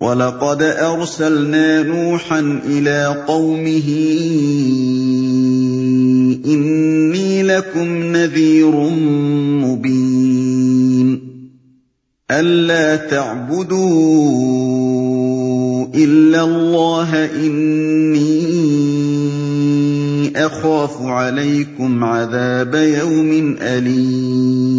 وَلَقَدْ 0.00 0.62
أَرْسَلْنَا 0.62 1.82
نُوحًا 1.82 2.40
إِلَىٰ 2.68 3.24
قَوْمِهِ 3.28 3.88
إِنِّي 6.46 7.42
لَكُمْ 7.42 7.88
نَذِيرٌ 8.12 8.70
مُّبِينٌ 9.64 11.20
أَلَّا 12.30 12.96
تَعْبُدُوا 12.96 13.86
إِلَّا 15.94 16.44
اللَّهَ 16.44 17.24
إِنِّي 17.46 18.36
أَخَافُ 20.36 21.02
عَلَيْكُمْ 21.02 22.04
عَذَابَ 22.04 22.74
يَوْمٍ 22.74 23.56
أَلِيمٍ 23.60 24.75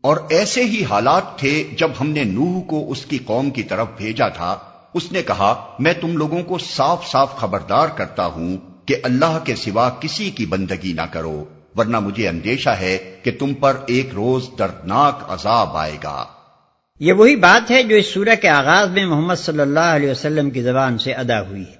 اور 0.00 0.16
ایسے 0.30 0.64
ہی 0.64 0.84
حالات 0.84 1.38
تھے 1.38 1.64
جب 1.78 1.90
ہم 2.00 2.10
نے 2.10 2.24
نوح 2.24 2.62
کو 2.62 2.90
اس 2.90 3.06
کی 3.06 3.18
قوم 3.18 3.50
کی 3.50 3.62
طرف 3.62 3.86
بھیجا 3.96 4.28
تھا۔ 4.28 4.56
اس 4.94 5.12
نے 5.12 5.22
کہا، 5.22 5.76
میں 5.78 5.92
تم 6.00 6.16
لوگوں 6.16 6.42
کو 6.42 6.58
صاف 6.58 7.06
صاف 7.06 7.36
خبردار 7.36 7.88
کرتا 7.88 8.26
ہوں 8.26 8.56
کہ 8.86 8.96
اللہ 9.02 9.38
کے 9.44 9.56
سوا 9.56 9.90
کسی 10.00 10.30
کی 10.30 10.46
بندگی 10.46 10.92
نہ 10.92 11.06
کرو، 11.10 11.44
ورنہ 11.76 12.00
مجھے 12.00 12.28
اندیشہ 12.28 12.70
ہے 12.70 13.16
کہ 13.22 13.30
تم 13.38 13.54
پر 13.54 13.76
ایک 13.86 14.14
روز 14.14 14.48
دردناک 14.58 15.22
عذاب 15.28 15.76
آئے 15.76 15.96
گا۔ 16.04 16.24
یہ 17.00 17.12
وہی 17.12 17.36
بات 17.36 17.70
ہے 17.70 17.82
جو 17.82 17.96
اس 17.96 18.06
سورہ 18.06 18.34
کے 18.42 18.48
آغاز 18.48 18.90
میں 18.90 19.06
محمد 19.06 19.34
صلی 19.34 19.60
اللہ 19.60 19.80
علیہ 19.80 20.10
وسلم 20.10 20.50
کی 20.50 20.62
زبان 20.62 20.98
سے 20.98 21.12
ادا 21.12 21.40
ہوئی 21.40 21.62
ہے۔ 21.62 21.79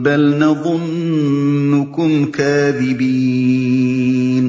بل 0.00 0.20
نظنكم 0.20 2.30
كاذبين 2.30 4.48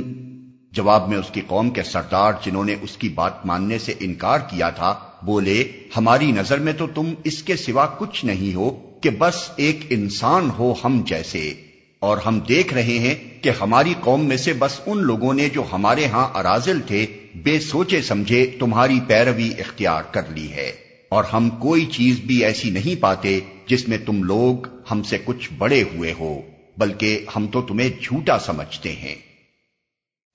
جواب 0.72 1.09
میں 1.09 1.17
اس 1.17 1.25
کی 1.31 1.41
قوم 1.47 1.69
کے 1.69 1.83
سردار 1.83 2.33
جنہوں 2.45 2.63
نے 2.63 2.75
اس 2.81 2.97
کی 2.97 3.09
بات 3.09 3.45
ماننے 3.45 3.77
سے 3.77 3.94
انکار 3.99 4.39
کیا 4.39 4.69
تھا، 4.69 4.95
بولے، 5.25 5.64
ہماری 5.97 6.31
نظر 6.31 6.58
میں 6.58 6.73
تو 6.73 6.88
تم 6.95 7.14
اس 7.23 7.44
کے 7.44 7.55
سوا 7.55 7.86
کچھ 7.86 8.25
نہیں 8.25 8.55
ہو 8.55 8.80
کہ 9.02 9.09
بس 9.09 9.49
ایک 9.55 9.80
انسان 9.89 10.49
ہو 10.59 10.73
ہم 10.83 11.03
جیسے۔ 11.08 11.53
اور 11.99 12.17
ہم 12.17 12.39
دیکھ 12.39 12.73
رہے 12.73 12.83
ہیں 12.83 13.44
کہ 13.44 13.52
ہماری 13.61 13.94
قوم 13.99 14.25
میں 14.25 14.38
سے 14.38 14.53
بس 14.53 14.80
ان 14.86 15.02
لوگوں 15.02 15.33
نے 15.33 15.49
جو 15.49 15.64
ہمارے 15.73 16.05
ہاں 16.05 16.38
ارازل 16.38 16.80
تھے، 16.88 17.05
بے 17.44 17.59
سوچے 17.59 18.02
سمجھے 18.02 18.52
تمہاری 18.59 18.99
پیروی 19.08 19.49
اختیار 19.59 20.03
کر 20.11 20.21
لی 20.36 20.52
ہے۔ 20.52 20.71
اور 21.09 21.23
ہم 21.23 21.49
کوئی 21.49 21.86
چیز 21.86 22.19
بھی 22.19 22.45
ایسی 22.45 22.69
نہیں 22.69 23.02
پاتے 23.02 23.39
جس 23.67 23.88
میں 23.88 23.97
تم 24.05 24.23
لوگ 24.23 24.67
ہم 24.92 25.03
سے 25.03 25.17
کچھ 25.26 25.50
بڑے 25.58 25.84
ہوئے 25.84 26.14
ہو، 26.20 26.42
بلکہ 26.78 27.26
ہم 27.36 27.48
تو 27.48 27.62
تمہیں 27.62 27.89
جھوٹا 28.02 28.39
سمجھتے 28.39 28.92
ہیں۔ 28.92 29.16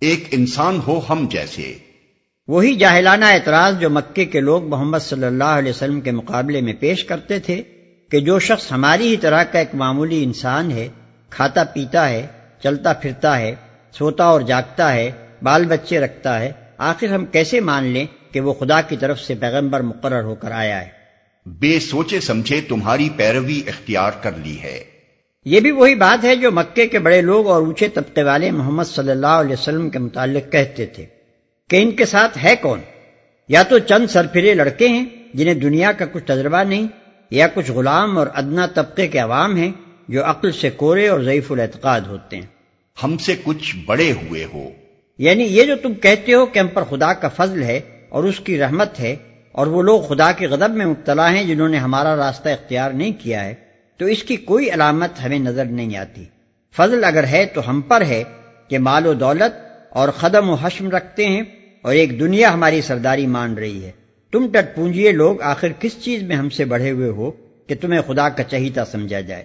ایک 0.00 0.24
انسان 0.30 0.80
ہو 0.86 1.00
ہم 1.10 1.27
جیسے۔ 1.30 1.74
وہی 2.48 2.74
جاہلانہ 2.74 3.24
اعتراض 3.24 3.80
جو 3.80 3.91
مکے 3.91 4.24
کے 4.24 4.41
لوگ 4.41 4.69
محمد 4.69 4.98
صلی 4.98 5.24
اللہ 5.24 5.44
علیہ 5.44 5.70
وسلم 5.70 6.00
کے 6.00 6.10
مقابلے 6.10 6.60
میں 6.60 6.72
پیش 6.72 7.04
کرتے 7.04 7.38
تھے 7.38 7.62
کہ 8.10 8.20
جو 8.20 8.38
شخص 8.38 8.72
ہماری 8.72 9.08
ہی 9.08 9.16
طرح 9.16 9.44
کا 9.44 9.58
ایک 9.58 9.74
معمولی 9.74 10.24
انسان 10.24 10.70
ہے، 10.70 10.88
کھاتا 11.30 11.64
پیتا 11.64 12.08
ہے، 12.08 12.26
چلتا 12.62 12.92
پھرتا 12.92 13.38
ہے، 13.38 13.54
سوتا 13.92 14.24
اور 14.24 14.41
جاگتا 14.41 14.92
ہے، 14.92 15.10
بال 15.42 15.64
بچے 15.64 16.00
رکھتا 16.00 16.41
ہے، 16.41 16.53
آخر 16.78 17.06
ہم 17.06 17.26
کیسے 17.26 17.60
مان 17.60 17.84
لیں 17.84 18.06
کہ 18.32 18.41
وہ 18.41 18.53
خدا 18.53 18.80
کی 18.80 18.97
طرف 18.97 19.20
سے 19.20 19.34
پیغمبر 19.34 19.80
مقرر 19.80 20.22
ہو 20.22 20.34
کر 20.34 20.50
آیا 20.50 20.80
ہے؟ 20.80 20.97
بے 21.48 21.81
سوچے 21.81 22.20
سمجھے 22.20 22.60
تمہاری 22.60 23.09
پیروی 23.16 23.62
اختیار 23.66 24.10
کر 24.22 24.31
لی 24.44 24.60
ہے۔ 24.62 24.84
یہ 25.44 25.60
بھی 25.60 25.70
وہی 25.70 25.94
بات 25.94 26.25
ہے 26.25 26.36
جو 26.36 26.53
مکے 26.53 26.86
کے 26.86 26.98
بڑے 26.98 27.20
لوگ 27.20 27.48
اور 27.48 27.62
اونچے 27.62 27.88
طبقے 27.88 28.22
والے 28.22 28.50
محمد 28.50 28.84
صلی 28.84 29.10
اللہ 29.10 29.26
علیہ 29.26 29.53
وسلم 29.53 29.91
کے 29.91 29.98
متعلق 29.98 30.53
کہتے 30.53 30.86
تھے 30.86 31.06
کہ 31.70 31.82
ان 31.82 31.91
کے 31.91 32.04
ساتھ 32.04 32.38
ہے 32.44 32.56
کون؟ 32.56 32.81
یا 33.48 33.62
تو 33.62 33.78
چند 33.78 34.06
سرفرے 34.06 34.54
لڑکے 34.54 34.88
ہیں 34.88 35.04
جنہیں 35.34 35.54
دنیا 35.54 35.92
کا 35.92 36.04
کچھ 36.12 36.25
تجربہ 36.25 36.62
نہیں 36.62 36.86
یا 37.31 37.47
کچھ 37.54 37.70
غلام 37.70 38.19
اور 38.19 38.26
ادنا 38.34 38.66
طبقے 38.66 39.09
کے 39.09 39.19
عوام 39.19 39.56
ہیں 39.56 39.72
جو 40.09 40.25
عقل 40.25 40.53
سے 40.53 40.70
کورے 40.70 41.09
اور 41.09 41.20
ضعیف 41.20 41.53
الاعتقاد 41.53 42.00
ہوتے 42.00 42.36
ہیں۔ 42.36 42.47
ہم 43.04 43.16
سے 43.16 43.34
کچھ 43.42 43.76
بڑے 43.86 44.12
ہوئے 44.12 44.44
ہو۔ 44.44 44.70
یعنی 45.19 45.44
یہ 45.44 45.65
جو 45.65 45.76
تم 45.82 45.94
کہتے 45.94 46.34
ہو 46.34 46.47
کہ 46.47 46.59
ہم 46.59 46.69
پر 46.69 46.82
خدا 46.82 47.12
کا 47.12 47.28
فضل 47.28 47.62
ہے 47.62 47.80
اور 48.09 48.25
اس 48.25 48.41
کی 48.41 48.59
رحمت 48.59 49.00
ہے 49.00 49.16
اور 49.58 49.66
وہ 49.66 49.82
لوگ 49.82 50.00
خدا 50.00 50.32
کے 50.32 50.46
غضب 50.46 50.70
میں 50.70 50.86
مبتلا 50.86 51.32
ہیں 51.32 51.44
جنہوں 51.44 51.69
نے 51.69 51.78
ہمارا 51.78 52.16
راستہ 52.16 52.48
اختیار 52.48 52.91
نہیں 52.91 53.12
کیا 53.19 53.44
ہے، 53.44 53.54
تو 53.96 54.06
اس 54.06 54.22
کی 54.22 54.36
کوئی 54.36 54.70
علامت 54.70 55.24
ہمیں 55.24 55.38
نظر 55.38 55.64
نہیں 55.64 55.96
آتی۔ 55.96 56.24
فضل 56.76 57.04
اگر 57.04 57.24
ہے 57.24 57.46
تو 57.54 57.70
ہم 57.70 57.80
پر 57.80 58.00
ہے 58.00 58.24
کہ 58.68 58.78
مال 58.78 59.06
و 59.06 59.14
دولت 59.14 59.66
اور 59.91 60.08
قدم 60.08 60.50
و 60.50 60.54
حشم 60.54 60.91
رکھتے 60.91 61.26
ہیں 61.26 61.42
اور 61.82 61.92
ایک 61.94 62.20
دنیا 62.20 62.54
ہماری 62.54 62.80
سرداری 62.80 63.26
مان 63.26 63.54
رہی 63.54 63.84
ہے۔ 63.84 63.91
تم 64.32 64.47
ٹٹ 64.52 64.76
پونجیے 64.76 65.12
لوگ، 65.12 65.42
آخر 65.42 65.68
کس 65.80 66.04
چیز 66.04 66.22
میں 66.22 66.36
ہم 66.36 66.50
سے 66.50 66.64
بڑھے 66.64 66.91
ہوئے 66.91 67.08
ہو 67.08 67.30
کہ 67.66 67.74
تمہیں 67.80 68.00
خدا 68.06 68.28
کا 68.28 68.42
چہیتا 68.42 68.84
سمجھا 68.84 69.20
جائے؟ 69.20 69.44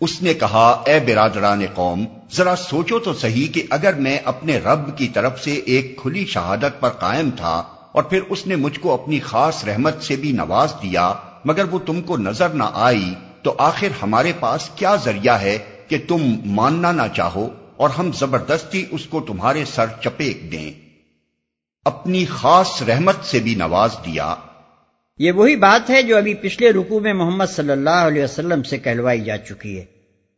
اس 0.00 0.22
نے 0.22 0.34
کہا، 0.34 0.82
اے 0.86 1.00
برادران 1.00 1.62
قوم، 1.74 2.04
ذرا 2.32 2.56
سوچو 2.56 2.98
تو 2.98 3.12
صحیح 3.12 3.46
کہ 3.52 3.62
اگر 3.70 3.94
میں 3.94 4.18
اپنے 4.24 4.58
رب 4.58 4.98
کی 4.98 5.08
طرف 5.08 5.44
سے 5.44 5.52
ایک 5.52 5.98
کھلی 6.02 6.26
شہادت 6.26 6.80
پر 6.80 6.88
قائم 6.88 7.30
تھا 7.36 7.62
اور 7.92 8.02
پھر 8.02 8.20
اس 8.28 8.46
نے 8.46 8.56
مجھ 8.56 8.80
کو 8.80 8.94
اپنی 8.94 9.20
خاص 9.20 9.64
رحمت 9.64 10.02
سے 10.02 10.16
بھی 10.16 10.32
نواز 10.32 10.72
دیا، 10.82 11.12
مگر 11.44 11.64
وہ 11.70 11.78
تم 11.78 12.00
کو 12.00 12.16
نظر 12.16 12.48
نہ 12.48 12.64
آئی، 12.74 13.14
تو 13.42 13.54
آخر 13.58 13.88
ہمارے 14.02 14.32
پاس 14.40 14.70
کیا 14.74 14.96
ذریعہ 14.96 15.40
ہے 15.40 15.58
کہ 15.88 15.98
تم 16.08 16.36
ماننا 16.44 16.92
نہ 16.92 17.02
چاہو 17.16 17.48
اور 17.76 17.90
ہم 17.90 18.12
زبردستی 18.12 18.86
اس 18.90 19.04
کو 19.04 19.20
تمہارے 19.20 19.64
سر 19.64 19.86
چپیک 20.04 20.52
دیں؟ 20.52 20.72
اپنی 21.84 22.24
خاص 22.24 22.82
رحمت 22.82 23.24
سے 23.24 23.38
بھی 23.38 23.54
نواز 23.54 23.90
دیا۔ 24.06 24.34
یہ 25.20 25.32
وہی 25.32 25.56
بات 25.56 25.90
ہے 25.90 26.02
جو 26.02 26.16
ابھی 26.16 26.34
پچھلے 26.34 26.70
رکوع 26.70 27.00
میں 27.00 27.12
محمد 27.12 27.44
صلی 27.48 27.70
اللہ 27.70 27.90
علیہ 27.90 28.24
وسلم 28.24 28.62
سے 28.62 28.78
کہلوائی 28.78 29.20
جا 29.20 29.36
چکی 29.38 29.78
ہے 29.78 29.84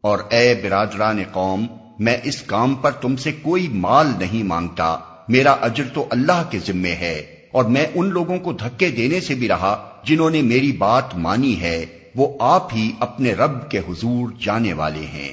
اور 0.00 0.18
اے 0.30 0.60
برادران 0.64 1.18
قوم، 1.32 1.66
میں 1.98 2.16
اس 2.24 2.42
کام 2.42 2.74
پر 2.74 2.90
تم 2.90 3.16
سے 3.16 3.32
کوئی 3.42 3.68
مال 3.68 4.06
نہیں 4.18 4.42
مانگتا۔ 4.42 4.96
میرا 5.28 5.50
اجر 5.50 5.84
تو 5.94 6.06
اللہ 6.10 6.42
کے 6.50 6.58
ذمے 6.66 6.88
ہے، 6.88 7.22
اور 7.52 7.64
میں 7.64 7.86
ان 7.94 8.08
لوگوں 8.08 8.38
کو 8.38 8.52
دھکے 8.52 8.90
دینے 8.90 9.20
سے 9.20 9.34
بھی 9.34 9.48
رہا 9.48 9.88
جنہوں 10.04 10.30
نے 10.30 10.42
میری 10.42 10.72
بات 10.72 11.16
مانی 11.16 11.60
ہے۔ 11.60 11.86
وہ 12.16 12.28
آپ 12.40 12.74
ہی 12.74 12.92
اپنے 13.00 13.32
رب 13.32 13.70
کے 13.70 13.78
حضور 13.78 14.28
جانے 14.44 14.72
والے 14.72 15.00
ہیں۔ 15.00 15.32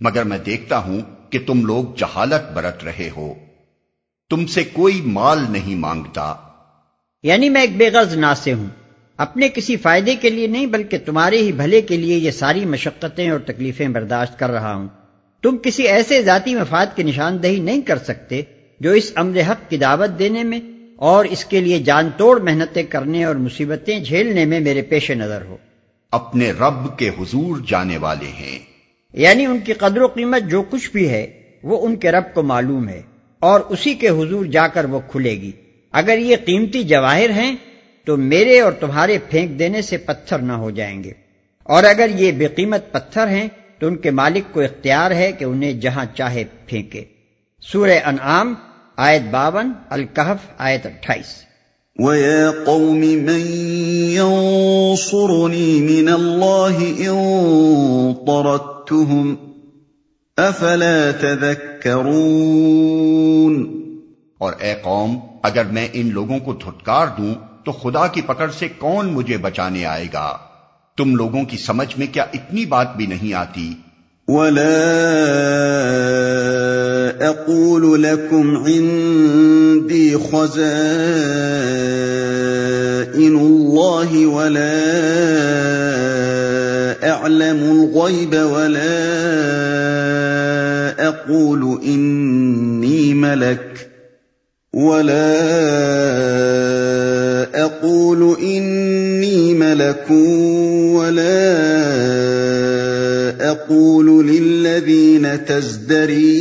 مگر 0.00 0.24
میں 0.24 0.38
دیکھتا 0.38 0.78
ہوں 0.78 1.00
کہ 1.34 1.40
تم 1.46 1.66
لوگ 1.66 1.84
جہالت 1.98 2.52
برت 2.52 2.84
رہے 2.84 3.10
ہو۔ 3.16 3.34
تم 4.30 4.46
سے 4.46 4.64
کوئی 4.64 5.00
مال 5.04 5.44
نہیں 5.48 5.74
مانگتا۔ 5.74 6.34
یعنی 7.22 7.48
میں 7.48 7.60
ایک 7.60 7.76
بے 7.76 7.90
غرض 7.90 8.16
ناسے 8.16 8.52
ہوں۔ 8.52 8.66
اپنے 9.16 9.48
کسی 9.48 9.76
فائدے 9.76 10.14
کے 10.14 10.30
لیے 10.30 10.46
نہیں 10.46 10.66
بلکہ 10.66 10.98
تمہارے 11.04 11.36
ہی 11.36 11.52
بھلے 11.52 11.80
کے 11.80 11.96
لیے 11.96 12.16
یہ 12.16 12.30
ساری 12.30 12.64
مشقتیں 12.64 13.30
اور 13.30 13.40
تکلیفیں 13.40 13.88
برداشت 13.88 14.38
کر 14.38 14.50
رہا 14.50 14.74
ہوں۔ 14.74 14.88
تم 15.42 15.56
کسی 15.62 15.82
ایسے 15.82 16.22
ذاتی 16.22 16.54
مفاد 16.54 16.86
کی 16.94 17.02
نشاندہی 17.02 17.60
نہیں 17.60 17.80
کر 17.80 17.98
سکتے 17.98 18.42
جو 18.80 18.90
اس 18.90 19.12
امر 19.14 19.40
حق 19.40 19.70
کی 19.70 19.76
دعوت 19.76 20.18
دینے 20.18 20.42
میں 20.42 20.60
اور 20.96 21.24
اس 21.24 21.44
کے 21.44 21.60
لیے 21.60 21.78
جان 21.78 22.10
توڑ 22.16 22.40
محنتیں 22.40 22.82
کرنے 22.82 23.24
اور 23.24 23.34
مصیبتیں 23.34 24.00
جھیلنے 24.00 24.44
میں 24.44 24.60
میرے 24.60 24.82
پیش 24.82 25.10
نظر 25.10 25.42
ہو۔ 25.42 25.56
اپنے 26.10 26.52
رب 26.52 26.98
کے 26.98 27.08
حضور 27.08 27.56
جانے 27.66 27.96
والے 27.96 28.28
ہیں۔ 28.28 28.73
یعنی 29.14 29.46
ان 29.46 29.58
کی 29.58 29.72
قدر 29.72 30.00
و 30.00 30.06
قیمت 30.06 30.50
جو 30.50 30.62
کچھ 30.62 30.90
بھی 30.90 31.08
ہے، 31.08 31.40
وہ 31.62 31.86
ان 31.86 31.96
کے 31.96 32.10
رب 32.10 32.24
کو 32.34 32.42
معلوم 32.42 32.88
ہے 32.88 33.02
اور 33.38 33.60
اسی 33.60 33.94
کے 33.94 34.08
حضور 34.08 34.44
جا 34.44 34.68
کر 34.68 34.84
وہ 34.84 35.00
کھلے 35.10 35.30
گی۔ 35.30 35.52
اگر 35.92 36.18
یہ 36.18 36.36
قیمتی 36.44 36.82
جواہر 36.82 37.30
ہیں، 37.30 37.56
تو 38.04 38.16
میرے 38.16 38.60
اور 38.60 38.72
تمہارے 38.72 39.18
پھینک 39.30 39.58
دینے 39.58 39.82
سے 39.82 39.96
پتھر 39.96 40.38
نہ 40.38 40.52
ہو 40.52 40.70
جائیں 40.70 41.04
گے۔ 41.04 41.12
اور 41.62 41.84
اگر 41.84 42.10
یہ 42.14 42.32
بے 42.32 42.46
قیمت 42.46 42.92
پتھر 42.92 43.26
ہیں، 43.26 43.48
تو 43.78 43.86
ان 43.86 43.96
کے 43.96 44.10
مالک 44.10 44.54
کو 44.54 44.60
اختیار 44.60 45.10
ہے 45.10 45.32
کہ 45.32 45.44
انہیں 45.44 45.72
جہاں 45.72 46.04
چاہے 46.14 46.44
پھینکے۔ 46.66 47.04
سورہ 47.60 47.98
انعام، 48.04 48.54
آیت 48.96 49.22
باون 49.30 49.72
الکحف 49.90 50.50
آیت 50.58 50.86
اٹھائیس۔ 50.86 51.44
وَيَا 51.96 52.50
قَوْمِ 52.64 53.16
مَن 53.16 53.46
يَنصُرُنِي 54.10 55.80
مِنَ 55.80 56.10
اللَّهِ 56.10 56.92
إِن 56.92 57.14
طَرَدتُّهُمْ 58.86 59.36
أَفَلَا 60.38 61.10
تَذَكَّرُونَ 61.10 62.14
اور 64.38 64.52
اے 64.58 64.74
قوم 64.82 65.16
اگر 65.42 65.64
میں 65.64 65.88
ان 65.92 66.10
لوگوں 66.12 66.38
کو 66.38 66.52
دھٹکار 66.52 67.06
دوں 67.18 67.34
تو 67.64 67.72
خدا 67.72 68.06
کی 68.06 68.22
پکڑ 68.22 68.50
سے 68.50 68.68
کون 68.78 69.06
مجھے 69.06 69.36
بچانے 69.36 69.84
آئے 69.86 70.06
گا؟ 70.12 70.36
تم 70.96 71.16
لوگوں 71.16 71.44
کی 71.44 71.56
سمجھ 71.56 71.98
میں 71.98 72.06
کیا 72.12 72.24
اتنی 72.32 72.64
بات 72.66 72.96
بھی 72.96 73.06
نہیں 73.06 73.34
آتی؟ 73.34 73.72
ولا 74.28 74.78
اقول 77.20 78.02
لكم 78.02 78.56
عندي 78.66 80.16
خزائن 80.16 80.54
الله 83.36 84.26
ولا 84.26 85.63
اعلم 87.24 87.88
الغيب 87.96 88.34
ولا 88.34 88.98
اقول 91.08 91.80
اني 91.84 93.14
ملك 93.14 93.90
ولا 94.74 95.24
اقول 97.64 98.36
اني 98.42 99.54
ملك 99.54 100.10
ولا 101.00 101.50
اقول 103.50 104.26
للذين 104.26 105.44
تزدري 105.44 106.34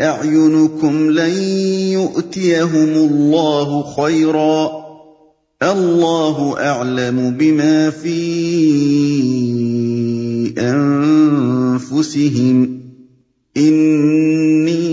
اعينكم 0.00 1.10
لن 1.10 1.42
يؤتيهم 1.92 2.92
الله 2.94 3.94
خيرا 3.96 4.85
الله 5.62 6.60
اعلم 6.60 7.30
بما 7.30 7.90
في 7.90 8.34
انفسهم 10.58 12.80
اني 13.56 14.86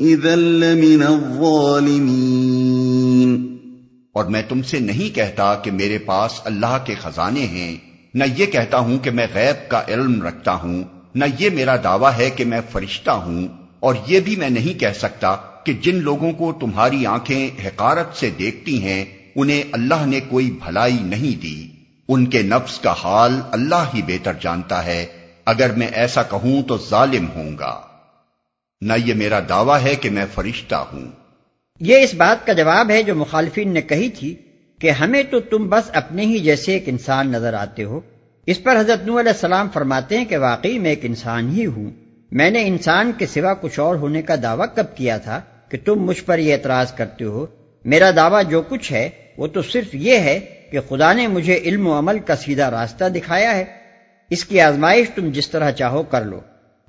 اذا 0.00 0.36
لمن 0.36 1.02
الظالمين 1.02 2.42
اور 4.12 4.24
میں 4.24 4.42
تم 4.48 4.62
سے 4.62 4.78
نہیں 4.78 5.14
کہتا 5.14 5.54
کہ 5.54 5.70
میرے 5.70 5.98
پاس 5.98 6.32
اللہ 6.44 6.78
کے 6.84 6.94
خزانے 6.94 7.40
ہیں، 7.40 7.76
نہ 8.14 8.24
یہ 8.38 8.46
کہتا 8.46 8.78
ہوں 8.78 8.98
کہ 8.98 9.10
میں 9.10 9.26
غیب 9.34 9.70
کا 9.70 9.82
علم 9.88 10.22
رکھتا 10.22 10.52
ہوں، 10.52 10.84
نہ 11.14 11.24
یہ 11.38 11.50
میرا 11.50 11.76
دعویٰ 11.76 12.10
ہے 12.18 12.30
کہ 12.30 12.44
میں 12.44 12.60
فرشتہ 12.72 13.10
ہوں۔ 13.10 13.61
اور 13.82 13.94
یہ 14.06 14.20
بھی 14.20 14.36
میں 14.36 14.50
نہیں 14.50 14.80
کہہ 14.80 14.98
سکتا 14.98 15.36
کہ 15.64 15.72
جن 15.72 15.96
لوگوں 15.96 16.32
کو 16.32 16.52
تمہاری 16.52 17.06
آنکھیں 17.06 17.66
حقارت 17.66 18.16
سے 18.16 18.30
دیکھتی 18.30 18.84
ہیں، 18.84 19.04
انہیں 19.36 19.62
اللہ 19.72 20.06
نے 20.06 20.20
کوئی 20.20 20.50
بھلائی 20.50 20.98
نہیں 21.00 21.42
دی۔ 21.42 21.68
ان 22.08 22.26
کے 22.26 22.42
نفس 22.42 22.78
کا 22.78 22.94
حال 23.04 23.40
اللہ 23.50 23.84
ہی 23.94 24.02
بہتر 24.02 24.32
جانتا 24.40 24.86
ہے۔ 24.86 25.06
اگر 25.44 25.70
میں 25.72 25.86
ایسا 25.86 26.22
کہوں 26.22 26.62
تو 26.62 26.78
ظالم 26.90 27.26
ہوں 27.34 27.58
گا۔ 27.58 27.80
نہ 28.80 28.92
یہ 29.04 29.14
میرا 29.14 29.40
دعویٰ 29.48 29.82
ہے 29.82 29.94
کہ 29.94 30.10
میں 30.10 30.26
فرشتہ 30.34 30.74
ہوں۔ 30.74 31.04
یہ 31.80 31.96
اس 31.96 32.14
بات 32.14 32.46
کا 32.46 32.52
جواب 32.52 32.90
ہے 32.90 33.02
جو 33.02 33.14
مخالفین 33.14 33.72
نے 33.74 33.82
کہی 33.82 34.08
تھی 34.08 34.34
کہ 34.80 34.90
ہمیں 34.90 35.22
تو 35.22 35.40
تم 35.40 35.68
بس 35.68 35.90
اپنے 35.94 36.24
ہی 36.24 36.38
جیسے 36.38 36.72
ایک 36.72 36.84
انسان 36.86 37.28
نظر 37.28 37.54
آتے 37.54 37.84
ہو۔ 37.84 38.00
اس 38.46 38.62
پر 38.62 38.80
حضرت 38.80 39.06
نو 39.06 39.20
علیہ 39.20 39.32
السلام 39.32 39.68
فرماتے 39.74 40.18
ہیں 40.18 40.24
کہ 40.24 40.38
واقعی 40.38 40.78
میں 40.78 40.90
ایک 40.90 41.00
انسان 41.02 41.50
ہی 41.50 41.66
ہوں۔ 41.66 41.90
میں 42.32 42.50
نے 42.50 42.66
انسان 42.66 43.12
کے 43.18 43.26
سوا 43.26 43.54
کچھ 43.54 43.80
اور 43.80 43.96
ہونے 43.96 44.22
کا 44.22 44.34
دعویٰ 44.42 44.66
کب 44.74 44.96
کیا 44.96 45.18
تھا 45.18 45.40
کہ 45.68 45.78
تم 45.84 45.94
مجھ 45.94 46.24
پر 46.24 46.38
یہ 46.38 46.52
اعتراض 46.52 46.92
کرتے 46.92 47.24
ہو؟ 47.24 47.46
میرا 47.84 48.10
دعویٰ 48.16 48.50
جو 48.50 48.62
کچھ 48.62 48.92
ہے، 48.92 49.08
وہ 49.36 49.46
تو 49.46 49.62
صرف 49.62 49.94
یہ 49.94 50.18
ہے 50.18 50.40
کہ 50.70 50.78
خدا 50.88 51.12
نے 51.12 51.26
مجھے 51.26 51.56
علم 51.56 51.86
و 51.86 51.98
عمل 51.98 52.18
کا 52.18 52.36
سیدھا 52.36 52.70
راستہ 52.70 53.04
دکھایا 53.04 53.56
ہے۔ 53.56 53.64
اس 54.30 54.44
کی 54.44 54.60
آزمائش 54.60 55.06
تم 55.14 55.30
جس 55.30 55.50
طرح 55.50 55.70
چاہو 55.70 56.02
کر 56.02 56.24
لو۔ 56.24 56.40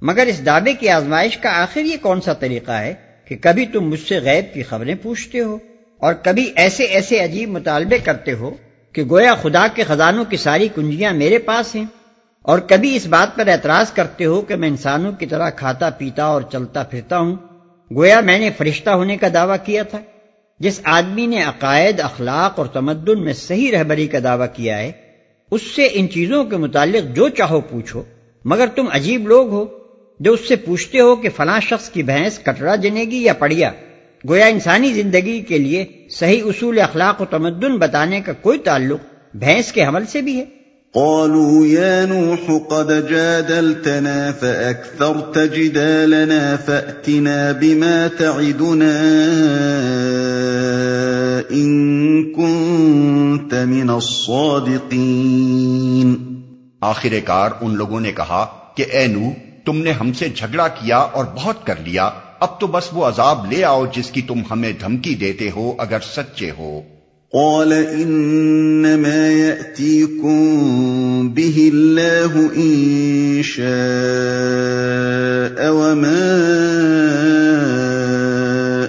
مگر 0.01 0.25
اس 0.25 0.45
دعوے 0.45 0.73
کی 0.73 0.89
آزمائش 0.89 1.37
کا 1.37 1.61
آخر 1.63 1.81
یہ 1.81 1.97
کون 2.01 2.21
سا 2.21 2.33
طریقہ 2.33 2.71
ہے 2.71 2.93
کہ 3.25 3.37
کبھی 3.41 3.65
تم 3.65 3.89
مجھ 3.89 4.07
سے 4.07 4.19
غیب 4.19 4.53
کی 4.53 4.63
خبریں 4.63 4.95
پوچھتے 5.01 5.39
ہو 5.39 5.57
اور 5.97 6.13
کبھی 6.13 6.51
ایسے 6.55 6.83
ایسے 6.83 7.19
عجیب 7.19 7.49
مطالبے 7.49 7.97
کرتے 7.97 8.33
ہو 8.33 8.51
کہ 8.93 9.03
گویا 9.03 9.35
خدا 9.35 9.67
کے 9.67 9.83
خزانوں 9.83 10.25
کی 10.25 10.37
ساری 10.37 10.67
کنجیاں 10.75 11.13
میرے 11.13 11.37
پاس 11.37 11.75
ہیں؟ 11.75 11.85
اور 12.43 12.59
کبھی 12.59 12.95
اس 12.95 13.05
بات 13.07 13.35
پر 13.35 13.47
اعتراض 13.47 13.91
کرتے 13.91 14.25
ہو 14.25 14.41
کہ 14.41 14.55
میں 14.55 14.67
انسانوں 14.67 15.11
کی 15.11 15.25
طرح 15.25 15.49
کھاتا 15.49 15.89
پیتا 15.89 16.23
اور 16.23 16.41
چلتا 16.41 16.83
پھرتا 16.83 17.17
ہوں، 17.17 17.35
گویا 17.91 18.19
میں 18.19 18.39
نے 18.39 18.49
فرشتہ 18.57 18.89
ہونے 18.89 19.17
کا 19.17 19.27
دعویٰ 19.33 19.55
کیا 19.65 19.83
تھا؟ 19.83 19.99
جس 20.59 20.79
آدمی 20.83 21.27
نے 21.27 21.43
عقائد، 21.43 21.99
اخلاق 21.99 22.59
اور 22.59 22.65
تمدن 22.65 23.23
میں 23.23 23.33
صحیح 23.33 23.71
رہبری 23.71 24.07
کا 24.07 24.17
دعویٰ 24.23 24.47
کیا 24.53 24.77
ہے، 24.77 24.91
اس 25.51 25.61
سے 25.61 25.87
ان 25.91 26.09
چیزوں 26.09 26.43
کے 26.43 26.57
متعلق 26.57 27.15
جو 27.15 27.29
چاہو 27.29 27.61
پوچھو، 27.61 28.03
مگر 28.45 28.67
تم 28.75 28.85
عجیب 28.91 29.27
لوگ 29.27 29.49
ہو 29.49 29.65
جو 30.19 30.33
اس 30.33 30.47
سے 30.47 30.55
پوچھتے 30.55 30.99
ہو 30.99 31.15
کہ 31.15 31.29
فلاں 31.29 31.59
شخص 31.59 31.89
کی 31.89 32.03
بھینس 32.03 32.39
کٹرا 32.39 32.75
جنے 32.75 33.03
گی 33.03 33.23
یا 33.23 33.33
پڑیا۔ 33.33 33.71
گویا 34.29 34.45
انسانی 34.45 34.93
زندگی 34.93 35.41
کے 35.41 35.57
لیے 35.57 35.85
صحیح 36.09 36.41
اصول، 36.45 36.79
اخلاق 36.79 37.21
و 37.21 37.25
تمدن 37.25 37.77
بتانے 37.77 38.21
کا 38.21 38.33
کوئی 38.41 38.59
تعلق 38.59 38.99
بھینس 39.33 39.71
کے 39.71 39.85
حمل 39.85 40.05
سے 40.05 40.21
بھی 40.21 40.39
ہے؟ 40.39 40.62
قالوا 40.95 41.65
يا 41.65 42.05
نوح 42.05 42.67
قد 42.67 43.09
جادلتنا 43.09 44.33
فأكثرت 44.39 45.55
جدالنا 45.55 46.57
فأتنا 46.65 47.53
بما 47.61 48.09
تعدنا 48.17 48.99
إن 51.51 52.33
كنت 52.33 53.53
من 53.53 53.89
الصادقين. 53.89 56.15
آخر 56.81 57.13
کار 57.25 57.49
ان 57.61 57.75
لوگوں 57.75 57.99
نے 57.99 58.11
کہا 58.11 58.45
کہ 58.75 58.85
اے 58.91 59.07
نو 59.07 59.31
تم 59.65 59.77
نے 59.77 59.91
ہم 59.91 60.13
سے 60.13 60.29
جھگڑا 60.29 60.67
کیا 60.67 60.97
اور 60.97 61.25
بہت 61.35 61.65
کر 61.65 61.75
لیا، 61.85 62.09
اب 62.39 62.59
تو 62.59 62.67
بس 62.67 62.89
وہ 62.93 63.05
عذاب 63.05 63.53
لے 63.53 63.63
آؤ 63.63 63.85
جس 63.85 64.11
کی 64.11 64.21
تم 64.21 64.41
ہمیں 64.51 64.73
دھمکی 64.81 65.15
دیتے 65.15 65.49
ہو 65.55 65.73
اگر 65.77 65.97
سچے 66.15 66.51
ہو۔ 66.57 66.81
قال 67.35 67.73
انما 67.73 69.31
ياتيكم 69.31 71.29
به 71.29 71.71
الله 71.73 72.55
ان 72.55 73.43
شاء 73.43 75.69
وما 75.69 76.39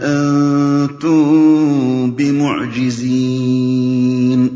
انتم 0.02 2.10
بمعجزين 2.10 4.48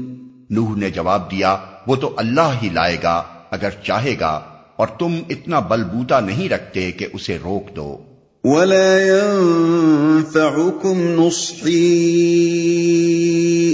نوح 0.51 0.77
نے 0.77 0.91
جواب 0.91 1.31
دیا، 1.31 1.57
وہ 1.87 1.97
تو 1.97 2.15
اللہ 2.17 2.53
ہی 2.63 2.69
لائے 2.73 2.97
گا، 3.03 3.23
اگر 3.51 3.71
چاہے 3.85 4.17
گا، 4.21 4.41
اور 4.77 4.87
تم 4.99 5.19
اتنا 5.31 5.59
بلبوتا 5.59 6.21
نہیں 6.21 6.49
رکھتے 6.49 6.93
کہ 6.93 7.07
اسے 7.13 7.39
روک 7.45 7.77
دو۔ 7.77 7.99
ولا 8.45 8.91
ينفعكم 9.09 10.97
نصحي 11.17 11.73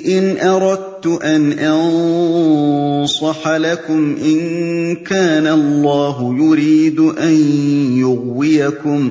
ان 0.08 0.36
اردت 0.38 0.94
أردت 1.06 1.22
أن 1.24 1.52
أنصح 1.52 3.48
لكم 3.48 4.16
إن 4.16 4.96
كان 4.96 5.46
الله 5.46 6.36
يريد 6.38 7.00
أن 7.00 7.34
يغويكم 7.98 9.10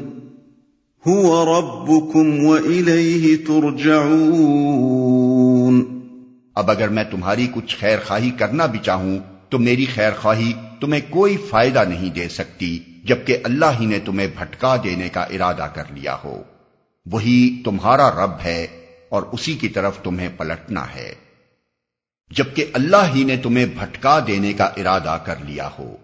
هو 1.07 1.43
ربكم 1.57 2.45
وإليه 2.45 3.37
ترجعون 3.47 4.73
اب 6.55 6.69
اگر 6.71 6.89
میں 6.89 7.03
تمہاری 7.03 7.47
کچھ 7.53 7.75
خیر 7.79 7.97
خواہی 8.07 8.31
کرنا 8.37 8.65
بھی 8.65 8.79
چاہوں 8.83 9.17
تو 9.49 9.59
میری 9.59 9.85
خیر 9.85 10.11
خواہی 10.21 10.51
تمہیں 10.79 11.01
کوئی 11.09 11.37
فائدہ 11.49 11.83
نہیں 11.89 12.09
دے 12.15 12.27
سکتی۔ 12.29 12.79
جبکہ 13.03 13.37
اللہ 13.43 13.65
ہی 13.79 13.85
نے 13.85 13.99
تمہیں 13.99 14.27
بھٹکا 14.39 14.75
دینے 14.83 15.09
کا 15.09 15.21
ارادہ 15.21 15.67
کر 15.73 15.83
لیا 15.93 16.17
ہو۔ 16.23 16.43
وہی 17.11 17.61
تمہارا 17.65 18.25
رب 18.25 18.31
ہے 18.45 18.67
اور 19.09 19.23
اسی 19.23 19.53
کی 19.53 19.67
طرف 19.67 19.97
تمہیں 20.03 20.29
پلٹنا 20.37 20.85
ہے۔ 20.95 21.13
جبکہ 22.31 22.65
اللہ 22.73 23.11
ہی 23.15 23.23
نے 23.23 23.37
تمہیں 23.37 23.65
بھٹکا 23.65 24.19
دینے 24.27 24.53
کا 24.53 24.63
ارادہ 24.63 25.17
کر 25.25 25.35
لیا 25.47 25.69
ہو۔ 25.79 25.97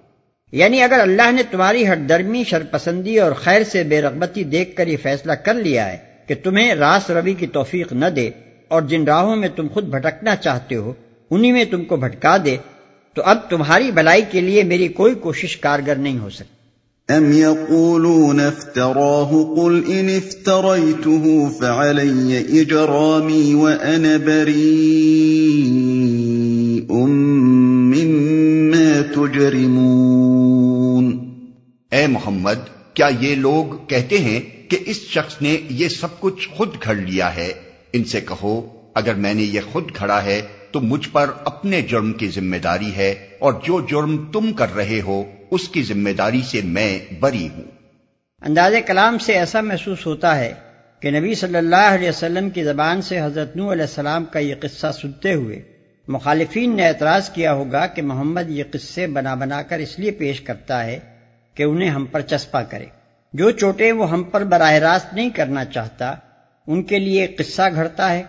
یعنی 0.51 0.81
اگر 0.81 0.99
اللہ 0.99 1.31
نے 1.31 1.43
تمہاری 1.43 1.87
ہر 1.87 1.95
درمی 1.95 2.43
شرپسندی 2.43 3.19
اور 3.19 3.31
خیر 3.31 3.63
سے 3.63 3.83
بے 3.83 4.01
رغبتی 4.01 4.43
دیکھ 4.43 4.75
کر 4.75 4.87
یہ 4.87 4.97
فیصلہ 4.97 5.31
کر 5.31 5.53
لیا 5.53 5.91
ہے 5.91 5.97
کہ 6.27 6.35
تمہیں 6.43 6.73
راس 6.73 7.09
روی 7.09 7.33
کی 7.33 7.47
توفیق 7.47 7.93
نہ 7.93 8.05
دے 8.05 8.29
اور 8.67 8.81
جن 8.81 9.03
راہوں 9.03 9.35
میں 9.35 9.49
تم 9.55 9.67
خود 9.73 9.83
بھٹکنا 9.83 10.35
چاہتے 10.35 10.75
ہو، 10.75 10.93
انہی 11.31 11.51
میں 11.51 11.65
تم 11.65 11.85
کو 11.85 11.95
بھٹکا 11.95 12.37
دے، 12.45 12.57
تو 13.13 13.21
اب 13.23 13.37
تمہاری 13.49 13.91
بلائی 13.91 14.21
کے 14.31 14.41
لیے 14.41 14.63
میری 14.63 14.87
کوئی 14.87 15.15
کوشش 15.15 15.57
کارگر 15.57 15.95
نہیں 15.95 16.19
ہو 16.19 16.29
سکتی۔ 16.29 16.58
ام 17.09 17.31
يقولون 17.33 18.39
افتراه 18.39 19.55
قل 19.57 19.83
ان 19.91 20.09
افتريته 20.09 21.49
فعلي 21.49 22.61
اجرامي 22.61 23.55
وانا 23.55 24.17
بريء 24.17 24.59
مما 27.93 29.01
تجرمون 29.15 31.05
اے 31.91 32.07
محمد، 32.07 32.59
کیا 32.93 33.09
یہ 33.19 33.35
لوگ 33.35 33.65
کہتے 33.87 34.17
ہیں 34.17 34.39
کہ 34.69 34.77
اس 34.85 34.99
شخص 35.01 35.41
نے 35.41 35.57
یہ 35.69 35.87
سب 35.87 36.19
کچھ 36.19 36.49
خود 36.49 36.69
گھڑ 36.83 36.95
لیا 36.95 37.35
ہے؟ 37.35 37.53
ان 37.93 38.03
سے 38.03 38.21
کہو، 38.21 38.61
اگر 38.95 39.15
میں 39.15 39.33
نے 39.33 39.43
یہ 39.43 39.61
خود 39.71 39.91
کھڑا 39.91 40.23
ہے 40.23 40.41
تو 40.71 40.79
مجھ 40.81 41.09
پر 41.09 41.25
اپنے 41.45 41.81
جرم 41.81 42.13
کی 42.13 42.27
ذمہ 42.27 42.57
داری 42.63 42.91
ہے 42.95 43.15
اور 43.39 43.53
جو 43.65 43.79
جرم 43.89 44.17
تم 44.31 44.53
کر 44.53 44.75
رہے 44.75 45.01
ہو 45.01 45.23
اس 45.51 45.69
کی 45.69 45.83
ذمہ 45.83 46.09
داری 46.09 46.41
سے 46.41 46.61
میں 46.63 46.99
بری 47.19 47.47
ہوں۔ 47.47 47.63
انداز 48.41 48.73
کلام 48.87 49.17
سے 49.17 49.33
ایسا 49.33 49.61
محسوس 49.61 50.05
ہوتا 50.05 50.37
ہے 50.37 50.53
کہ 50.99 51.11
نبی 51.11 51.35
صلی 51.35 51.55
اللہ 51.55 51.75
علیہ 51.75 52.09
وسلم 52.09 52.49
کی 52.49 52.63
زبان 52.63 53.01
سے 53.01 53.21
حضرت 53.21 53.55
نو 53.55 53.71
علیہ 53.71 53.81
السلام 53.81 54.25
کا 54.25 54.39
یہ 54.39 54.55
قصہ 54.59 54.87
سنتے 55.01 55.33
ہوئے 55.33 55.61
مخالفین 56.07 56.75
نے 56.75 56.87
اعتراض 56.87 57.29
کیا 57.29 57.53
ہوگا 57.53 57.87
کہ 57.87 58.01
محمد 58.01 58.49
یہ 58.49 58.63
قصے 58.71 59.07
بنا 59.07 59.35
بنا 59.35 59.61
کر 59.61 59.79
اس 59.79 59.99
لیے 59.99 60.11
پیش 60.11 60.41
کرتا 60.41 60.85
ہے 60.85 60.99
کہ 61.53 61.63
انہیں 61.63 61.89
ہم 61.89 62.05
پر 62.05 62.21
چسپا 62.21 62.63
کرے۔ 62.63 62.85
جو 63.33 63.51
چوٹیں 63.51 63.91
وہ 63.91 64.09
ہم 64.09 64.23
پر 64.23 64.43
براہ 64.43 64.73
راست 64.73 65.13
نہیں 65.13 65.29
کرنا 65.29 65.65
چاہتا، 65.65 66.15
ان 66.67 66.83
کے 66.83 66.99
لیے 66.99 67.27
قصہ 67.27 67.61
گھڑتا 67.75 68.13
ہے 68.13 68.23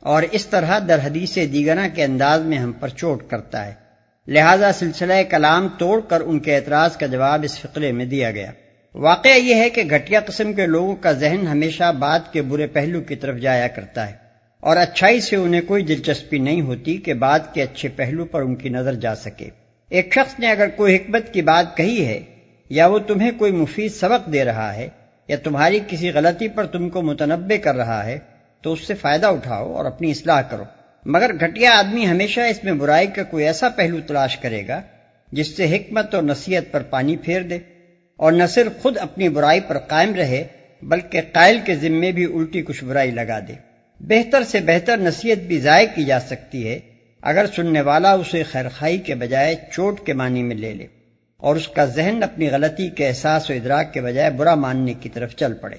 اور 0.00 0.22
اس 0.32 0.46
طرح 0.46 0.78
در 0.88 0.98
حدیث 1.04 1.36
دیگرہ 1.36 1.88
کے 1.94 2.04
انداز 2.04 2.42
میں 2.42 2.58
ہم 2.58 2.72
پر 2.72 2.88
چوٹ 2.88 3.30
کرتا 3.30 3.66
ہے۔ 3.66 3.81
لہذا 4.28 4.72
سلسلہ 4.72 5.12
کلام 5.30 5.68
توڑ 5.78 6.00
کر 6.00 6.20
ان 6.20 6.38
کے 6.38 6.56
اعتراض 6.56 6.96
کا 6.96 7.06
جواب 7.06 7.40
اس 7.42 7.58
فقرے 7.58 7.92
میں 7.92 8.04
دیا 8.04 8.30
گیا۔ 8.30 8.50
واقعہ 8.94 9.30
یہ 9.30 9.54
ہے 9.54 9.70
کہ 9.70 9.82
گھٹیا 9.90 10.20
قسم 10.20 10.52
کے 10.52 10.66
لوگوں 10.66 10.96
کا 10.96 11.12
ذہن 11.12 11.46
ہمیشہ 11.46 11.92
بات 11.98 12.32
کے 12.32 12.42
برے 12.42 12.66
پہلو 12.66 13.00
کی 13.00 13.16
طرف 13.16 13.36
جایا 13.36 13.68
کرتا 13.68 14.10
ہے 14.10 14.14
اور 14.60 14.76
اچھائی 14.76 15.20
سے 15.20 15.36
انہیں 15.36 15.60
کوئی 15.60 15.84
دلچسپی 15.84 16.38
نہیں 16.38 16.60
ہوتی 16.60 16.96
کہ 16.96 17.14
بات 17.14 17.54
کے 17.54 17.62
اچھے 17.62 17.88
پہلو 17.88 18.24
پر 18.24 18.42
ان 18.42 18.54
کی 18.54 18.68
نظر 18.68 18.94
جا 18.94 19.14
سکے۔ 19.14 19.48
ایک 19.88 20.14
شخص 20.14 20.40
نے 20.40 20.50
اگر 20.50 20.68
کوئی 20.68 20.96
حکمت 20.96 21.32
کی 21.32 21.42
بات 21.42 21.76
کہی 21.76 22.06
ہے 22.06 22.20
یا 22.70 22.86
وہ 22.86 22.98
تمہیں 22.98 23.30
کوئی 23.38 23.52
مفید 23.52 23.92
سبق 23.92 24.32
دے 24.32 24.44
رہا 24.44 24.74
ہے 24.74 24.88
یا 25.28 25.36
تمہاری 25.36 25.80
کسی 25.88 26.10
غلطی 26.10 26.48
پر 26.48 26.66
تم 26.66 26.88
کو 26.88 27.02
متنبع 27.02 27.56
کر 27.56 27.74
رہا 27.74 28.04
ہے 28.04 28.18
تو 28.62 28.72
اس 28.72 28.86
سے 28.86 28.94
فائدہ 28.94 29.26
اٹھاؤ 29.26 29.72
اور 29.72 29.84
اپنی 29.84 30.10
اصلاح 30.10 30.42
کرو۔ 30.42 30.64
مگر 31.04 31.32
گھٹیا 31.40 31.70
آدمی 31.78 32.06
ہمیشہ 32.06 32.40
اس 32.40 32.64
میں 32.64 32.72
برائی 32.72 33.06
کا 33.06 33.22
کوئی 33.22 33.46
ایسا 33.46 33.68
پہلو 33.68 33.98
تلاش 34.06 34.36
کرے 34.36 34.68
گا 34.68 34.82
جس 35.32 35.56
سے 35.56 35.76
حکمت 35.76 36.14
اور 36.14 36.22
نصیحت 36.22 36.72
پر 36.72 36.82
پانی 36.82 37.16
پھیر 37.16 37.42
دے 37.42 37.58
اور 38.16 38.32
نہ 38.32 38.46
صرف 38.46 38.82
خود 38.82 38.98
اپنی 38.98 39.28
برائی 39.28 39.60
پر 39.60 39.78
قائم 39.78 40.14
رہے، 40.14 40.44
بلکہ 40.82 41.20
قائل 41.32 41.58
کے 41.64 41.74
ذمے 41.74 42.12
بھی 42.12 42.24
الٹی 42.24 42.62
کچھ 42.62 42.84
برائی 42.84 43.10
لگا 43.10 43.38
دے۔ 43.48 43.52
بہتر 44.00 44.42
سے 44.42 44.60
بہتر 44.60 44.96
نصیحت 44.96 45.38
بھی 45.38 45.58
ضائع 45.58 45.86
کی 45.94 46.04
جا 46.04 46.20
سکتی 46.20 46.68
ہے 46.68 46.78
اگر 47.22 47.46
سننے 47.56 47.80
والا 47.80 48.12
اسے 48.12 48.42
خیرخائی 48.42 48.98
کے 48.98 49.14
بجائے 49.14 49.54
چوٹ 49.72 50.06
کے 50.06 50.12
معنی 50.12 50.42
میں 50.42 50.56
لے 50.56 50.72
لے 50.74 50.86
اور 51.36 51.56
اس 51.56 51.68
کا 51.68 51.84
ذہن 51.84 52.22
اپنی 52.22 52.50
غلطی 52.50 52.88
کے 52.88 53.08
احساس 53.08 53.50
و 53.50 53.52
ادراک 53.52 53.92
کے 53.92 54.00
بجائے 54.00 54.30
برا 54.30 54.54
ماننے 54.54 54.94
کی 54.94 55.08
طرف 55.08 55.36
چل 55.36 55.52
پڑے۔ 55.54 55.76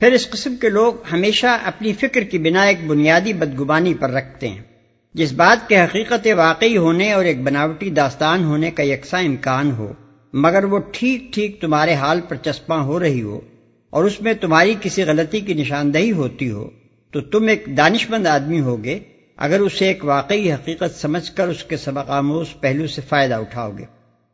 پھر 0.00 0.12
اس 0.12 0.30
قسم 0.30 0.56
کے 0.56 0.68
لوگ 0.68 0.94
ہمیشہ 1.12 1.46
اپنی 1.64 1.92
فکر 1.92 2.24
کی 2.24 2.38
بنا 2.38 2.62
ایک 2.62 2.86
بنیادی 2.86 3.32
بدگبانی 3.32 3.94
پر 3.94 4.10
رکھتے 4.10 4.48
ہیں، 4.48 4.62
جس 5.14 5.32
بات 5.32 5.68
کے 5.68 5.80
حقیقت 5.80 6.26
واقعی 6.36 6.76
ہونے 6.76 7.12
اور 7.12 7.24
ایک 7.24 7.42
بناوٹی 7.42 7.90
داستان 7.90 8.44
ہونے 8.44 8.70
کا 8.70 8.82
یکساں 8.82 9.22
امکان 9.22 9.70
ہو، 9.72 9.92
مگر 10.32 10.64
وہ 10.64 10.78
ٹھیک 10.92 11.32
ٹھیک 11.34 11.60
تمہارے 11.60 11.94
حال 11.94 12.20
پر 12.20 12.36
چسپاں 12.36 12.82
ہو 12.82 13.00
رہی 13.00 13.22
ہو 13.22 13.40
اور 13.90 14.04
اس 14.04 14.20
میں 14.22 14.34
تمہاری 14.34 14.74
کسی 14.80 15.02
غلطی 15.02 15.40
کی 15.40 15.54
نشاندہی 15.54 16.12
ہوتی 16.12 16.50
ہو، 16.50 16.70
تو 17.12 17.20
تم 17.20 17.46
ایک 17.46 17.64
دانش 17.76 18.10
مند 18.10 18.26
آدمی 18.26 18.60
ہوگے 18.60 18.98
اگر 19.36 19.60
اسے 19.60 19.86
ایک 19.86 20.04
واقعی 20.04 20.52
حقیقت 20.52 21.00
سمجھ 21.00 21.30
کر 21.32 21.48
اس 21.48 21.64
کے 21.64 21.76
سبق 21.76 22.10
آموز 22.10 22.46
پہلو 22.60 22.86
سے 22.86 23.00
فائدہ 23.08 23.34
اٹھاؤ 23.34 23.70
گے۔ 23.78 23.84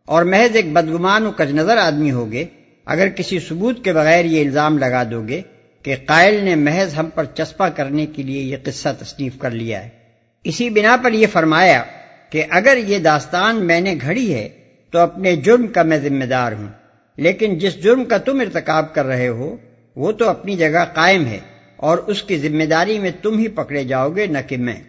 اور 0.09 0.25
محض 0.25 0.57
ایک 0.57 0.73
بدگمان 0.73 1.26
و 1.26 1.31
کج 1.31 1.52
نظر 1.52 1.76
آدمی 1.76 2.11
ہوگے 2.11 2.45
اگر 2.90 3.09
کسی 3.09 3.38
ثبوت 3.38 3.85
کے 3.85 3.92
بغیر 3.92 4.25
یہ 4.25 4.44
الزام 4.44 4.78
لگا 4.78 5.02
دو 5.11 5.23
گے 5.28 5.42
کہ 5.82 5.94
قائل 6.06 6.44
نے 6.44 6.54
محض 6.54 6.94
ہم 6.99 7.09
پر 7.14 7.25
چسپا 7.25 7.68
کرنے 7.68 8.06
کے 8.06 8.23
لیے 8.23 8.42
یہ 8.42 8.56
قصہ 8.64 8.88
تصنیف 8.99 9.38
کر 9.38 9.50
لیا 9.50 9.85
ہے۔ 9.85 9.88
اسی 10.44 10.70
بنا 10.70 10.97
پر 11.02 11.12
یہ 11.12 11.26
فرمایا 11.32 11.82
کہ 12.30 12.44
اگر 12.50 12.76
یہ 12.76 12.99
داستان 12.99 13.56
میں 13.56 13.80
نے 13.80 13.94
گھڑی 14.00 14.35
ہے 14.35 14.49
تو 14.90 14.99
اپنے 14.99 15.37
جرم 15.37 15.66
کا 15.66 15.82
میں 15.82 15.99
ذمہ 15.99 16.25
دار 16.25 16.52
ہوں، 16.52 16.68
لیکن 17.16 17.59
جس 17.59 17.82
جرم 17.82 18.04
کا 18.04 18.18
تم 18.18 18.40
ارتکاب 18.40 18.94
کر 18.94 19.04
رہے 19.04 19.28
ہو، 19.28 19.56
وہ 19.97 20.12
تو 20.12 20.28
اپنی 20.28 20.56
جگہ 20.56 20.85
قائم 20.94 21.26
ہے 21.26 21.38
اور 21.76 21.99
اس 21.99 22.23
کی 22.23 22.38
ذمہ 22.38 22.64
داری 22.64 22.99
میں 22.99 23.11
تم 23.23 23.38
ہی 23.38 23.49
پکڑے 23.49 23.85
جاؤ 23.85 24.11
گے، 24.11 24.26
نہ 24.26 24.38
کہ 24.47 24.56
میں۔ 24.56 24.80